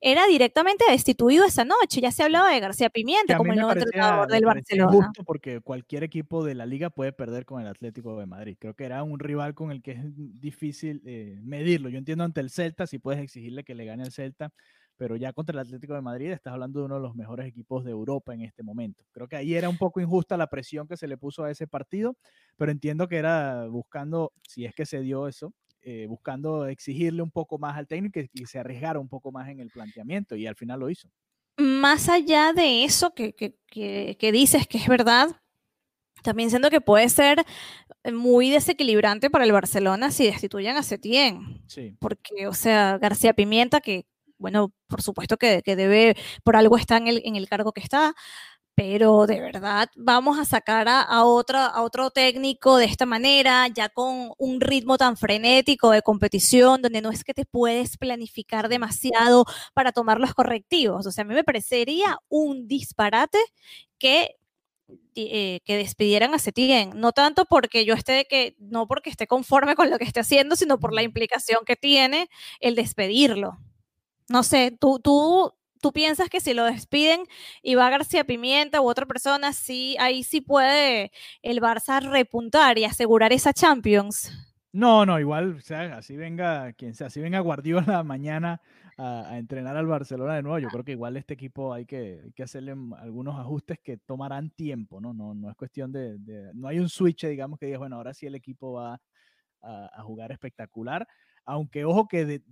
[0.00, 2.00] era directamente destituido esa noche.
[2.00, 4.92] Ya se hablaba de García Pimienta como el nuevo entrenador del Barcelona.
[4.92, 8.56] Justo porque cualquier equipo de la liga puede perder con el Atlético de Madrid.
[8.58, 10.00] Creo que era un rival con el que es
[10.40, 11.88] difícil eh, medirlo.
[11.88, 14.52] Yo entiendo ante el Celta, si puedes exigirle que le gane al Celta,
[14.96, 17.84] pero ya contra el Atlético de Madrid estás hablando de uno de los mejores equipos
[17.84, 19.04] de Europa en este momento.
[19.12, 21.66] Creo que ahí era un poco injusta la presión que se le puso a ese
[21.66, 22.16] partido,
[22.56, 27.30] pero entiendo que era buscando, si es que se dio eso, eh, buscando exigirle un
[27.30, 30.46] poco más al técnico y que se arriesgara un poco más en el planteamiento y
[30.46, 31.08] al final lo hizo.
[31.58, 35.40] Más allá de eso que, que, que, que dices que es verdad,
[36.22, 37.44] también siento que puede ser
[38.12, 41.62] muy desequilibrante para el Barcelona si destituyen a Setién.
[41.66, 41.96] Sí.
[42.00, 44.06] Porque, o sea, García Pimienta, que
[44.38, 48.14] bueno, por supuesto que, debe, por algo está en el, en el cargo que está,
[48.74, 53.68] pero de verdad vamos a sacar a, a, otra, a otro técnico de esta manera,
[53.68, 58.68] ya con un ritmo tan frenético de competición, donde no es que te puedes planificar
[58.68, 61.06] demasiado para tomar los correctivos.
[61.06, 63.38] O sea, a mí me parecería un disparate
[63.98, 64.36] que
[65.16, 69.74] eh, que despidieran a Setien, no tanto porque yo esté que no porque esté conforme
[69.74, 72.28] con lo que esté haciendo, sino por la implicación que tiene
[72.60, 73.58] el despedirlo.
[74.28, 77.24] No sé, tú, tú, tú piensas que si lo despiden
[77.62, 81.12] y va García Pimienta u otra persona, sí, ahí sí puede
[81.42, 84.32] el Barça repuntar y asegurar esa Champions.
[84.72, 88.60] No, no, igual, o sea, así venga quien sea, así venga Guardiola mañana
[88.98, 92.32] a, entrenar al Barcelona de nuevo, yo creo que igual este equipo hay que, hay
[92.32, 95.14] que hacerle algunos ajustes que tomarán tiempo, ¿no?
[95.14, 96.18] No, no es cuestión de,
[96.54, 99.00] no hay un switch, digamos, que digas, bueno, ahora sí el equipo va
[99.62, 101.08] a jugar espectacular,
[101.46, 102.42] aunque ojo que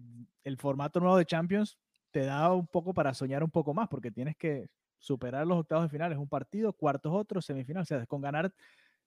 [0.45, 1.79] el formato nuevo de Champions
[2.11, 5.85] te da un poco para soñar un poco más, porque tienes que superar los octavos
[5.85, 8.55] de final, es un partido, cuartos otro, semifinal, o sea, con ganar,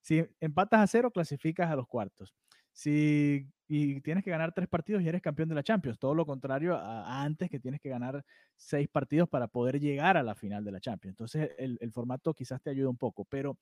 [0.02, 2.34] si empatas a cero, clasificas a los cuartos.
[2.74, 6.26] Si y tienes que ganar tres partidos y eres campeón de la Champions, todo lo
[6.26, 8.24] contrario a, a antes que tienes que ganar
[8.56, 11.14] seis partidos para poder llegar a la final de la Champions.
[11.14, 13.58] Entonces el, el formato quizás te ayuda un poco, pero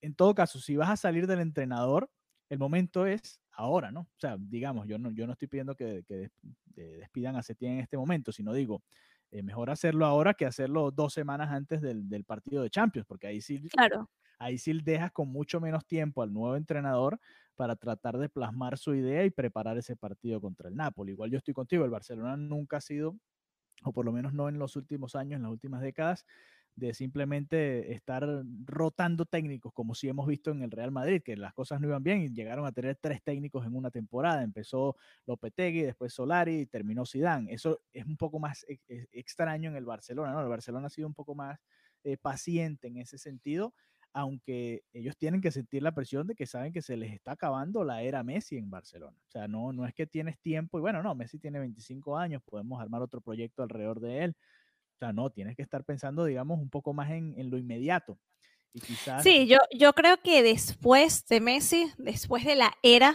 [0.00, 2.10] en todo caso, si vas a salir del entrenador,
[2.50, 4.02] el momento es ahora, ¿no?
[4.02, 6.30] O sea, digamos, yo no, yo no estoy pidiendo que, de-
[6.98, 8.82] despidan a Setién en este momento, sino digo,
[9.30, 13.28] eh, mejor hacerlo ahora que hacerlo dos semanas antes del, del partido de Champions, porque
[13.28, 14.10] ahí sí, Claro.
[14.38, 17.20] ahí sí dejas con mucho menos tiempo al nuevo entrenador
[17.56, 21.12] para tratar de plasmar su idea y preparar ese partido contra el Napoli.
[21.12, 23.18] Igual yo estoy contigo, el Barcelona nunca ha sido,
[23.84, 26.26] o por lo menos no en los últimos años, en las últimas décadas,
[26.76, 28.26] de simplemente estar
[28.64, 32.02] rotando técnicos, como sí hemos visto en el Real Madrid, que las cosas no iban
[32.02, 34.42] bien y llegaron a tener tres técnicos en una temporada.
[34.42, 37.52] Empezó Lopetegui, después Solari y terminó Zidane.
[37.52, 38.78] Eso es un poco más e-
[39.12, 40.40] extraño en el Barcelona, ¿no?
[40.42, 41.58] El Barcelona ha sido un poco más
[42.04, 43.74] eh, paciente en ese sentido,
[44.12, 47.84] aunque ellos tienen que sentir la presión de que saben que se les está acabando
[47.84, 49.16] la era Messi en Barcelona.
[49.28, 52.42] O sea, no, no es que tienes tiempo y bueno, no, Messi tiene 25 años,
[52.42, 54.36] podemos armar otro proyecto alrededor de él.
[55.00, 58.18] O sea, no, tienes que estar pensando, digamos, un poco más en, en lo inmediato.
[58.74, 59.22] Y quizás...
[59.22, 63.14] Sí, yo, yo creo que después de Messi, después de la era.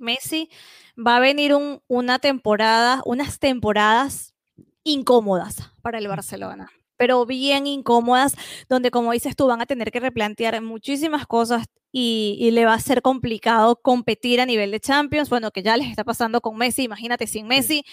[0.00, 0.50] Messi,
[0.98, 4.34] va a venir un- una temporada, unas temporadas
[4.82, 8.36] incómodas para el Barcelona, pero bien incómodas,
[8.68, 12.74] donde como dices tú, van a tener que replantear muchísimas cosas y, y le va
[12.74, 16.56] a ser complicado competir a nivel de Champions, bueno, que ya les está pasando con
[16.56, 17.84] Messi, imagínate sin Messi.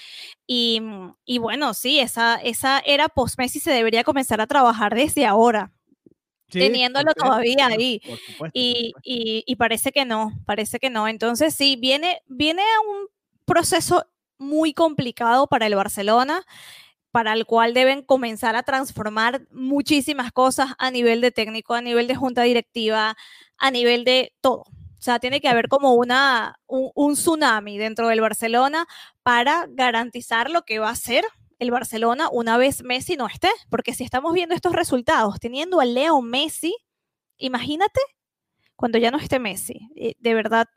[0.47, 0.81] Y,
[1.25, 5.71] y bueno, sí, esa, esa era post-Messi se debería comenzar a trabajar desde ahora.
[6.49, 7.99] Sí, teniéndolo todavía ahí.
[8.05, 11.07] por supuesto, por Y, y- y parece que no, parece que no.
[11.07, 13.07] Entonces sí, viene, viene a un
[13.45, 14.05] proceso
[14.37, 16.43] muy complicado para el Barcelona,
[17.13, 22.07] para el cual deben comenzar a transformar muchísimas cosas a nivel de técnico, a nivel
[22.07, 23.15] de junta directiva,
[23.59, 24.61] a nivel de todo.
[24.61, 28.87] O sea, tiene que haber como una, un, un tsunami dentro del Barcelona
[29.21, 31.23] para garantizar lo que va a ser
[31.59, 33.49] el Barcelona una vez Messi no esté.
[33.69, 36.75] Porque si estamos viendo estos resultados, teniendo a Leo Messi,
[37.37, 38.01] imagínate
[38.75, 39.87] cuando ya no esté Messi.
[39.95, 40.67] Eh, De verdad,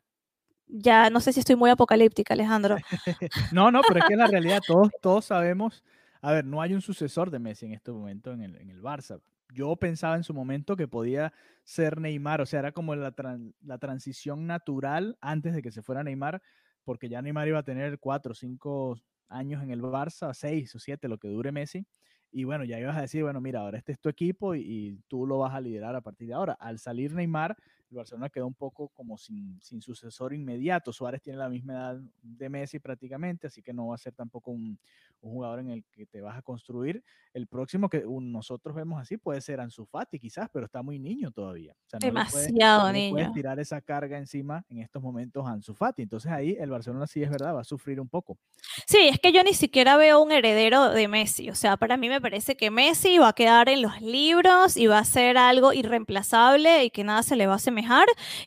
[0.67, 2.77] ya no sé si estoy muy apocalíptica, Alejandro.
[3.51, 5.83] No, no, pero es que en la realidad todos, todos sabemos,
[6.21, 8.81] a ver, no hay un sucesor de Messi en este momento en el, en el
[8.81, 9.21] Barça.
[9.53, 13.13] Yo pensaba en su momento que podía ser Neymar, o sea, era como la,
[13.61, 16.41] la transición natural antes de que se fuera Neymar,
[16.83, 18.97] porque ya Neymar iba a tener cuatro o cinco
[19.29, 21.85] años en el Barça, seis o siete, lo que dure Messi.
[22.31, 25.25] Y bueno, ya ibas a decir, bueno, mira, ahora este es tu equipo y tú
[25.25, 26.53] lo vas a liderar a partir de ahora.
[26.53, 27.55] Al salir Neymar,
[27.89, 30.91] el Barcelona quedó un poco como sin, sin sucesor inmediato.
[30.91, 34.51] Suárez tiene la misma edad de Messi prácticamente, así que no va a ser tampoco
[34.51, 34.77] un,
[35.21, 37.03] un jugador en el que te vas a construir.
[37.33, 40.99] El próximo que un- nosotros vemos así puede ser Ansu Fati quizás, pero está muy
[40.99, 41.73] niño todavía.
[41.85, 43.31] O sea, no le puedes- Demasiado no puedes niño.
[43.33, 46.01] tirar esa carga encima en estos momentos a Ansu Fati.
[46.01, 48.37] Entonces ahí el Barcelona sí es verdad, va a sufrir un poco.
[48.85, 51.49] Sí, es que yo ni siquiera veo un heredero de Messi.
[51.49, 54.87] O sea, para mí me parece que Messi va a quedar en los libros y
[54.87, 57.59] va a ser algo irreemplazable y que nada se le va a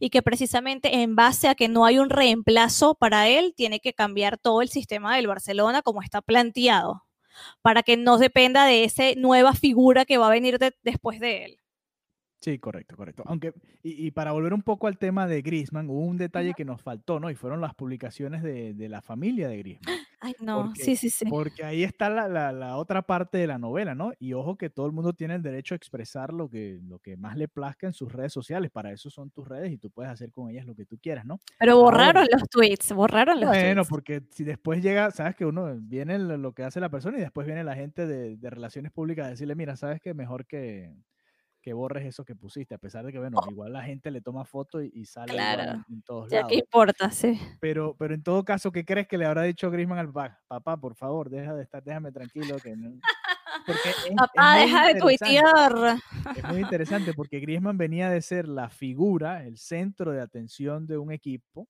[0.01, 3.93] y que precisamente en base a que no hay un reemplazo para él, tiene que
[3.95, 7.05] cambiar todo el sistema del Barcelona como está planteado
[7.63, 11.45] para que no dependa de esa nueva figura que va a venir de- después de
[11.47, 11.59] él.
[12.41, 13.23] Sí, correcto, correcto.
[13.27, 16.65] Aunque, y, y para volver un poco al tema de Griezmann, hubo un detalle que
[16.65, 17.31] nos faltó, ¿no?
[17.31, 19.95] Y fueron las publicaciones de, de la familia de Griezmann.
[20.23, 21.27] Ay, no, Porque- sí, sí, sí.
[21.29, 24.13] Porque ahí está la, la- la otra parte de la novela, ¿no?
[24.19, 27.17] Y ojo que todo el mundo tiene el derecho a expresar lo que, lo que
[27.19, 28.71] más le plazca en sus redes sociales.
[28.71, 31.27] Para eso son tus redes y tú puedes hacer con ellas lo que tú quieras,
[31.27, 31.41] ¿no?
[31.59, 33.89] Pero ahora- borraron los tweets, borraron los Bueno, tweets.
[33.91, 37.21] porque si después llega, sabes que uno viene lo lo que hace la persona y
[37.21, 40.95] después viene la gente de, de relaciones públicas a decirle, mira, sabes que mejor que,
[41.61, 44.45] que borres eso que pusiste, a pesar de que, bueno, igual la gente le toma
[44.45, 45.63] foto y, y sale Claro.
[45.89, 46.51] en, en todos Ya lados.
[46.53, 47.39] qué importa, sí.
[47.61, 50.41] Pero, pero en todo caso, ¿qué crees que le habrá dicho Griezmann al papá?
[50.49, 52.57] Papá, por favor, deja de estar, déjame tranquilo.
[52.63, 52.93] Que no...
[53.67, 55.97] Es- es Papá, muy deja de tuitear.
[56.37, 60.97] Es muy interesante porque Griezmann venía de ser la figura, el centro de atención de
[60.99, 61.69] un equipo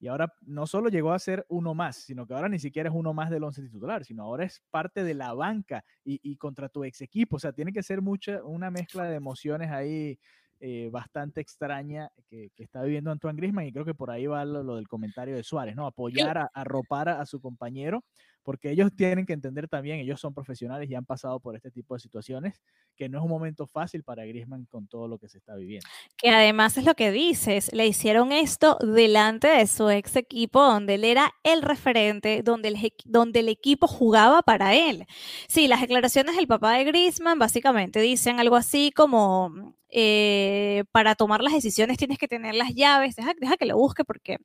[0.00, 2.94] Y ahora no solo llegó a ser uno más, sino que ahora ni siquiera es
[2.94, 6.70] uno más del once titular, sino ahora es parte de la banca y, y contra
[6.70, 7.36] tu ex equipo.
[7.36, 10.18] O sea, tiene que ser mucha, una mezcla de emociones ahí
[10.62, 14.44] eh, bastante extraña que, que, está viviendo Antoine Grisman y creo que por ahí va
[14.44, 15.86] lo, lo del comentario de Suárez, ¿no?
[15.86, 18.04] Apoyar, a, arropar a, a, su compañero,
[18.42, 21.94] porque ellos tienen que entender también, ellos son profesionales y han pasado por este tipo
[21.94, 22.60] de situaciones,
[22.96, 25.86] que no es un momento fácil para Grisman con todo lo que se está viviendo.
[26.16, 30.94] Que además es lo que dices, le hicieron esto delante de su ex equipo, donde
[30.94, 35.06] él era el referente, donde el, donde el equipo jugaba para él.
[35.48, 41.42] Sí, las declaraciones del papá de Grisman básicamente dicen algo así como eh, para tomar
[41.42, 43.16] las decisiones tienes que tener las llaves.
[43.16, 44.38] Deja, deja que lo busque porque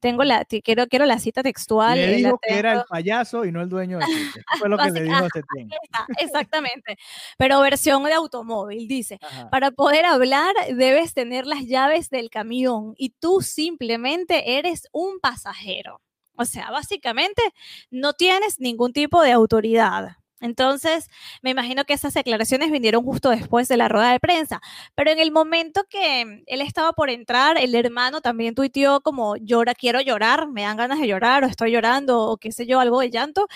[0.00, 1.96] tengo la, quiero, quiero la cita textual.
[1.96, 4.42] Le dijo que era el payaso y no el dueño sitio.
[4.58, 5.76] fue lo que le dijo ese tiempo.
[6.18, 6.96] Exactamente.
[7.38, 9.50] Pero versión de automóvil, dice, Ajá.
[9.50, 16.00] para poder hablar debes tener las llaves del camión y tú simplemente eres un pasajero.
[16.36, 17.42] O sea, básicamente
[17.90, 20.16] no tienes ningún tipo de autoridad.
[20.42, 21.08] Entonces,
[21.40, 24.60] me imagino que esas declaraciones vinieron justo después de la rueda de prensa.
[24.94, 29.74] Pero en el momento que él estaba por entrar, el hermano también tuiteó como llora,
[29.74, 33.00] quiero llorar, me dan ganas de llorar, o estoy llorando, o qué sé yo, algo
[33.00, 33.46] de llanto.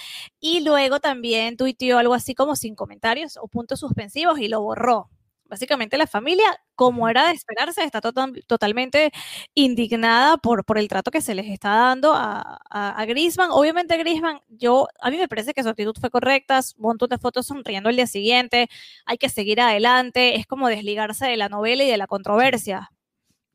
[0.40, 5.10] Y luego también tuiteó algo así como sin comentarios o puntos suspensivos y lo borró
[5.48, 9.12] básicamente la familia, como era de esperarse, está total, totalmente
[9.54, 13.50] indignada por, por el trato que se les está dando a, a, a Grisman.
[13.52, 17.18] Obviamente Grisman, yo, a mí me parece que su actitud fue correcta, un montón de
[17.18, 18.68] fotos sonriendo el día siguiente,
[19.06, 22.90] hay que seguir adelante, es como desligarse de la novela y de la controversia.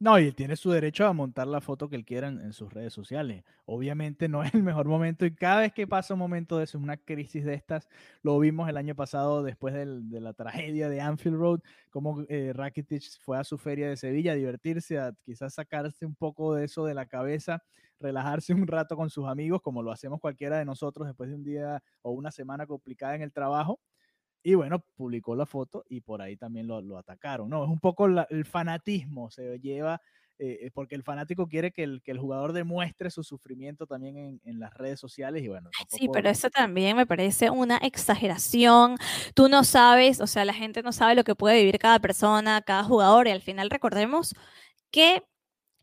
[0.02, 2.92] No, y tiene su derecho a montar la foto que él quiera en, sus redes
[2.92, 3.44] sociales.
[3.66, 6.80] Obviamente no es el mejor momento y cada vez que pasa un momento de eso,
[6.80, 7.88] una crisis de estas,
[8.24, 11.60] lo vimos el año pasado después de la tragedia de Anfield Road,
[11.92, 16.16] como eh, Rakitic fue a su feria de Sevilla a divertirse, a quizás sacarse un
[16.16, 17.62] poco de eso de la cabeza,
[18.00, 21.44] relajarse un rato con sus amigos, como lo hacemos cualquiera de nosotros después de un
[21.44, 23.80] día o una semana complicada en el trabajo
[24.44, 27.50] y bueno, publicó la foto y por ahí también lo, lo atacaron.
[27.50, 30.02] No, es un poco la, el fanatismo, se lleva,
[30.44, 34.42] eh, porque el fanático quiere que el, que el jugador demuestre su sufrimiento también en,
[34.44, 35.70] en las redes sociales y bueno.
[35.88, 38.96] Sí, pero eso también me parece una exageración.
[39.36, 42.64] Tú no sabes, o sea, la gente no sabe lo que puede vivir cada persona,
[42.64, 44.34] cada jugador y al final recordemos
[44.90, 45.24] que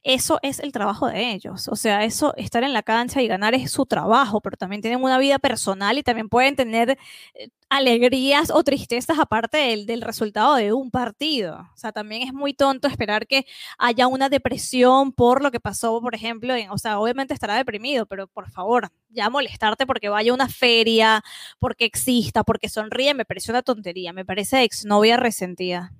[0.03, 1.69] eso es el trabajo de ellos.
[1.69, 5.03] O sea, eso, estar en la cancha y ganar es su trabajo, pero también tienen
[5.03, 6.99] una vida personal y también pueden tener
[7.35, 11.69] eh, alegrías o tristezas aparte del, resultado de un partido.
[11.75, 13.45] O sea, también es muy tonto esperar que
[13.77, 18.07] haya una depresión por lo que pasó, por ejemplo, en, o sea, obviamente estará deprimido,
[18.07, 21.23] pero por favor, ya molestarte porque vaya a una feria,
[21.59, 25.93] porque exista, porque sonríe, me parece una tontería, me parece exnovia resentida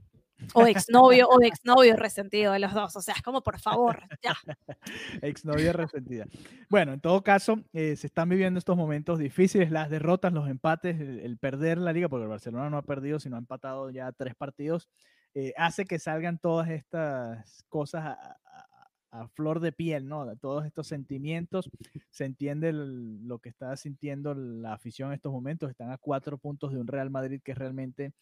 [0.55, 2.97] o exnovio o exnovio resentido de los dos.
[2.97, 4.35] O sea, es como, por favor, ya.
[5.23, 6.27] exnovia resentida.
[6.69, 11.01] Bueno, en todo caso, eh, se están viviendo estos momentos difíciles, las derrotas, los empates,
[11.01, 14.13] el, el, perder la liga, porque el Barcelona no ha perdido, sino ha empatado ya
[14.13, 14.89] tres partidos,
[15.35, 20.37] eh, hace que salgan todas estas cosas a, a, a, flor de piel, ¿no?
[20.37, 21.71] Todos estos sentimientos,
[22.11, 26.39] se entiende el, lo que está sintiendo la afición en estos momentos, están a cuatro
[26.39, 28.15] puntos de un Real Madrid que realmente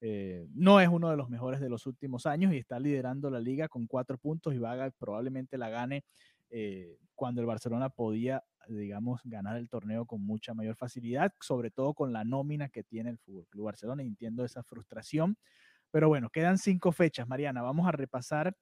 [0.00, 3.40] eh, no es uno de los mejores de los últimos años y está liderando la
[3.40, 6.04] liga con cuatro puntos y va a, probablemente la gane
[6.48, 11.92] eh, cuando el Barcelona podía, digamos, ganar el torneo con mucha mayor facilidad, sobre todo
[11.92, 14.02] con la nómina que tiene el Fútbol Club Barcelona.
[14.02, 15.36] Y entiendo esa frustración.
[15.90, 17.62] Pero bueno, quedan cinco fechas, Mariana.
[17.62, 18.56] Vamos a repasar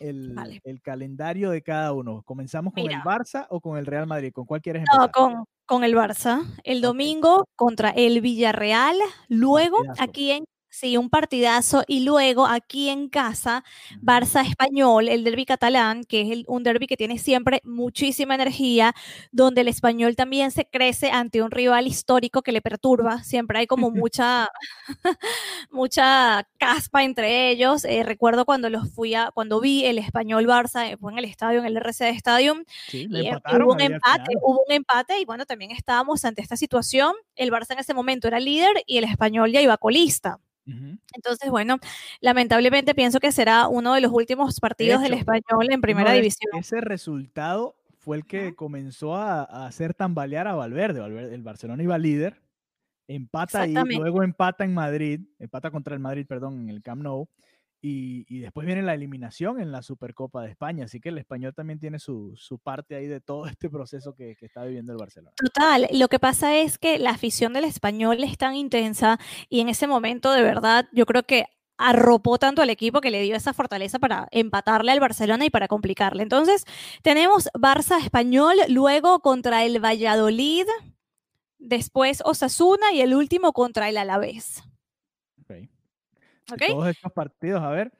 [0.00, 0.60] el, vale.
[0.64, 2.22] el calendario de cada uno.
[2.24, 2.96] ¿Comenzamos con Mira.
[2.96, 4.32] el Barça o con el Real Madrid?
[4.32, 5.06] ¿Con cuál quieres empezar?
[5.06, 6.42] No, con, con el Barça.
[6.64, 7.52] El domingo okay.
[7.54, 8.96] contra el Villarreal.
[9.28, 11.84] Luego, aquí en Sí, un partidazo.
[11.86, 13.62] Y luego aquí en casa,
[14.02, 18.92] Barça Español, el derby catalán, que es el, un derby que tiene siempre muchísima energía,
[19.30, 23.22] donde el español también se crece ante un rival histórico que le perturba.
[23.22, 24.48] Siempre hay como mucha,
[25.70, 27.84] mucha caspa entre ellos.
[27.84, 31.24] Eh, recuerdo cuando los fui a, cuando vi el español Barça, eh, fue en el
[31.26, 35.24] estadio, en el RCD Stadium, sí, y eh, hubo un empate, hubo un empate, y
[35.24, 37.14] bueno, también estábamos ante esta situación.
[37.36, 40.40] El Barça en ese momento era líder y el español ya iba colista.
[40.66, 41.78] Entonces, bueno,
[42.20, 46.10] lamentablemente pienso que será uno de los últimos partidos de hecho, del español en primera
[46.10, 46.50] no, división.
[46.58, 51.00] Ese resultado fue el que comenzó a, a, hacer tambalear a Valverde.
[51.00, 51.34] Valverde.
[51.34, 52.40] El Barcelona iba líder,
[53.08, 57.28] empata y luego empata en Madrid, empata contra el Madrid, perdón, en el Camp Nou.
[57.86, 61.78] Y, después viene la eliminación en la Supercopa de España, así que el español también
[61.78, 65.34] tiene su, su parte ahí de todo este proceso que, que, está viviendo el Barcelona.
[65.36, 69.18] Total, lo que pasa es que la afición del español es tan intensa
[69.50, 71.44] y en ese momento de verdad yo creo que
[71.76, 75.68] arropó tanto al equipo que le dio esa fortaleza para empatarle al Barcelona y para
[75.68, 76.22] complicarle.
[76.22, 76.64] Entonces,
[77.02, 80.64] tenemos Barça español, luego contra el Valladolid,
[81.58, 84.62] después Osasuna y el último contra el Alavés.
[86.66, 87.92] Todos estos partidos, a ver,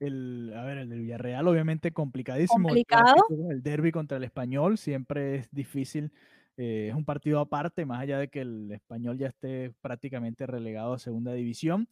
[0.00, 2.68] el, a ver, el del Villarreal obviamente complicadísimo.
[2.70, 3.14] el Complicado.
[3.28, 6.12] clásico, El, derby contra el Español siempre es difícil.
[6.56, 10.94] eh, es un partido aparte, más allá de que el Español ya esté prácticamente relegado
[10.94, 11.88] a segunda división.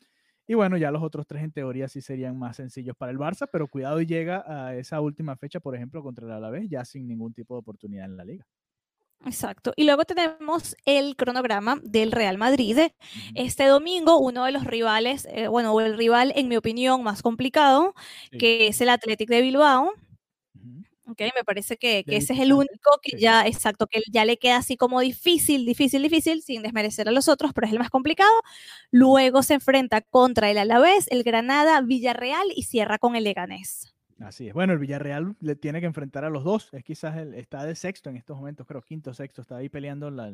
[0.47, 3.49] Y bueno, ya los otros tres en teoría sí serían más sencillos para el Barça,
[3.51, 7.07] pero cuidado y llega a esa última fecha, por ejemplo, contra el Alavés, ya sin
[7.07, 8.47] ningún tipo de oportunidad en la liga.
[9.27, 9.73] Exacto.
[9.77, 12.79] Y luego tenemos el cronograma del Real Madrid.
[13.35, 17.95] Este domingo, uno de los rivales, eh, bueno, el rival, en mi opinión, más complicado,
[18.31, 18.39] Sí.
[18.39, 19.93] que es el Athletic de Bilbao.
[20.55, 20.85] Ujú.
[21.13, 24.39] Ok, me parece que, que ese es el único que ya, exacto, que ya le
[24.39, 27.91] queda así como difícil, difícil, difícil, sin desmerecer a los otros, pero es el más
[27.91, 28.31] complicado.
[28.93, 33.93] Luego se enfrenta contra el Alavés, el Granada, Villarreal y cierra con el Leganés.
[34.21, 34.55] Así es.
[34.55, 36.69] Bueno, el Villarreal le tiene que enfrentar a los dos.
[36.75, 39.41] Es quizás el, está de sexto en estos momentos, creo quinto, sexto.
[39.41, 40.31] Está ahí peleando la,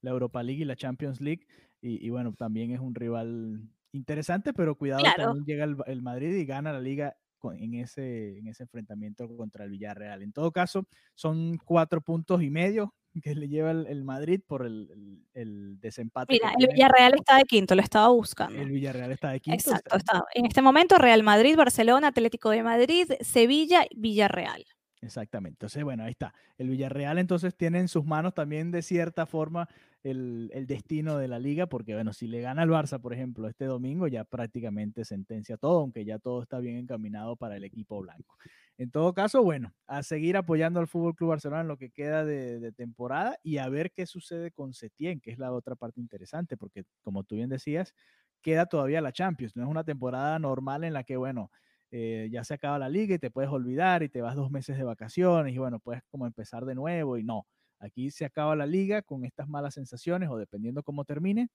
[0.00, 1.46] la Europa League y la Champions League.
[1.80, 5.16] Y, y bueno, también es un rival interesante, pero cuidado, Claro.
[5.16, 9.28] también llega el, el Madrid y gana la liga con- en ese, en ese enfrentamiento
[9.36, 10.22] contra el Villarreal.
[10.22, 14.64] En todo caso, son cuatro puntos y medio que le lleva el, el Madrid por
[14.64, 16.32] el, el- el desempate.
[16.32, 16.68] Mira, el.
[16.68, 18.60] Villarreal está de quinto, lo estaba buscando.
[18.60, 19.56] El Villarreal está de quinto.
[19.56, 20.24] Exacto, está- está.
[20.34, 24.64] En este momento, Real Madrid, Barcelona, Atlético de Madrid, Sevilla, Villarreal.
[25.02, 25.54] Exactamente.
[25.54, 26.34] Entonces, bueno, ahí está.
[26.58, 29.66] El Villarreal entonces tiene en sus manos también de cierta forma
[30.02, 33.48] el, el destino de la liga, porque bueno, si le gana al Barça, por ejemplo,
[33.48, 37.98] este domingo, ya prácticamente sentencia todo, aunque ya todo está bien encaminado para el equipo
[38.00, 38.36] blanco.
[38.80, 42.24] En todo caso, bueno, a seguir apoyando al Fútbol Club Barcelona en lo que queda
[42.24, 46.56] de, temporada y a ver qué sucede con Setién, que es la otra parte interesante,
[46.56, 47.94] porque como tú bien decías,
[48.40, 49.54] queda todavía la Champions.
[49.54, 51.50] No es una temporada normal en la que, bueno,
[51.90, 54.78] eh, ya se acaba la liga y te puedes olvidar y te vas dos meses
[54.78, 57.46] de vacaciones y bueno, puedes como empezar de nuevo y no.
[57.80, 61.48] Aquí se acaba la liga con estas malas sensaciones o dependiendo cómo termine.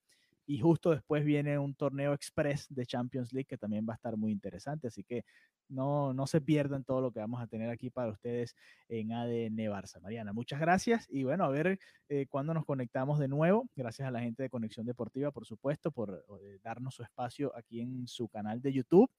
[0.46, 4.16] Y justo después viene un torneo express de Champions League que también va a estar
[4.16, 4.86] muy interesante.
[4.86, 5.24] Así que
[5.68, 8.54] no, no se pierdan todo lo que vamos a tener aquí para ustedes
[8.88, 10.00] en ADN Barça.
[10.00, 11.06] Mariana, muchas gracias.
[11.10, 11.78] Y bueno, a ver
[12.08, 13.68] eh, cuándo nos conectamos de nuevo.
[13.74, 17.80] Gracias a la gente de Conexión Deportiva, por supuesto, por eh, darnos su espacio aquí
[17.80, 19.10] en su canal de YouTube.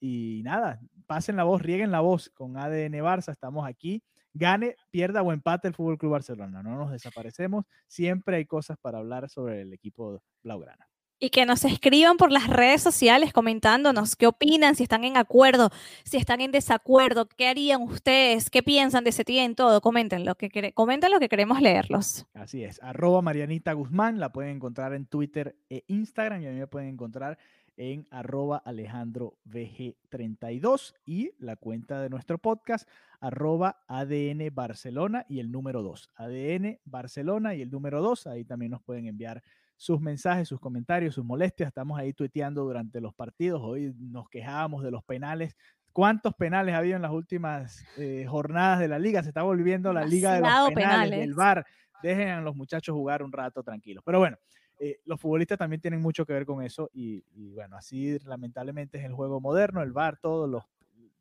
[0.00, 3.30] Y nada, pasen la voz, rieguen la voz con ADN Barça.
[3.30, 4.02] Estamos aquí.
[4.34, 6.62] Gane, pierda o empate el Fútbol Club Barcelona.
[6.62, 7.64] No nos desaparecemos.
[7.86, 10.88] Siempre hay cosas para hablar sobre el equipo Blaugrana.
[11.18, 15.70] Y que nos escriban por las redes sociales comentándonos qué opinan, si están en acuerdo,
[16.02, 19.80] si están en desacuerdo, qué harían ustedes, qué piensan de ese en todo.
[19.80, 22.26] Comenten lo que, comenten lo que queremos leerlos.
[22.34, 22.82] Así es.
[22.82, 24.18] Arroba Marianita Guzmán.
[24.18, 26.42] La pueden encontrar en Twitter e Instagram.
[26.42, 27.38] Y a mí me pueden encontrar
[27.76, 32.88] en arroba Alejandro VG32 y la cuenta de nuestro podcast
[33.20, 36.10] arroba ADN Barcelona y el número 2.
[36.16, 38.26] ADN Barcelona y el número 2.
[38.26, 39.42] Ahí también nos pueden enviar
[39.76, 41.68] sus mensajes, sus comentarios, sus molestias.
[41.68, 43.60] Estamos ahí tuiteando durante los partidos.
[43.62, 45.56] Hoy nos quejábamos de los penales.
[45.92, 49.22] ¿Cuántos penales ha habido en las últimas eh, jornadas de la liga?
[49.22, 51.34] Se está volviendo la liga de los penales, del penales.
[51.34, 51.66] VAR.
[52.02, 54.02] Dejen a los muchachos jugar un rato tranquilos.
[54.04, 54.36] Pero bueno,
[54.78, 58.98] eh, los futbolistas también tienen mucho que ver con eso y, y bueno, así lamentablemente
[58.98, 60.64] es el juego moderno, el VAR, todos los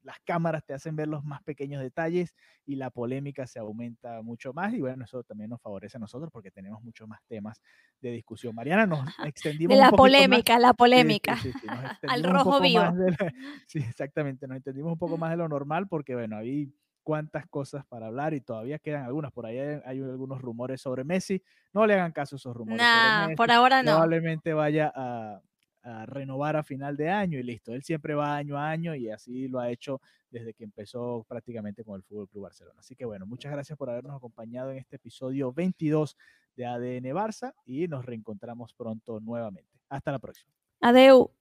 [0.03, 2.33] las cámaras te hacen ver los más pequeños detalles
[2.65, 6.31] y la polémica se aumenta mucho más y bueno, eso también nos favorece a nosotros
[6.31, 7.61] porque tenemos muchos más temas
[8.01, 8.55] de discusión.
[8.55, 10.41] Mariana, nos extendimos De la un poquito más.
[10.41, 11.37] polémica, la sí, polémica.
[11.41, 11.67] sí, sí,
[12.07, 12.81] Al extendimos rojo vivo.
[12.81, 12.93] la-
[13.67, 16.73] sí, exactamente, nos entendimos un poco más de lo normal porque, bueno, hay
[17.03, 19.31] cuantas cosas para hablar y todavía quedan algunas.
[19.31, 21.41] Por ahí hay, hay algunos rumores sobre Messi.
[21.73, 22.81] No le hagan caso a esos rumores.
[22.81, 23.35] Nah, Messi.
[23.35, 23.91] por ahora no.
[23.91, 25.41] Probablemente vaya a,
[25.83, 27.73] a renovar a final de año y listo.
[27.73, 31.83] Él siempre va año a año y así lo ha hecho desde que empezó prácticamente
[31.83, 32.79] con el Fútbol Club Barcelona.
[32.79, 36.17] Así que bueno, muchas gracias por habernos acompañado en este episodio 22
[36.55, 39.79] de ADN Barça y nos reencontramos pronto nuevamente.
[39.89, 40.51] Hasta la próxima.
[40.79, 41.40] Adeu.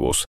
[0.00, 0.28] Айвус